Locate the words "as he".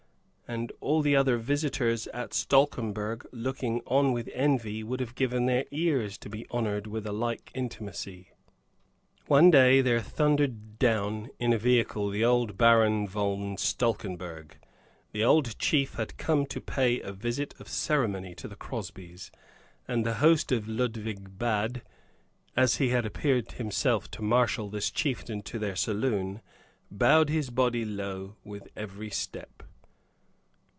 22.57-22.91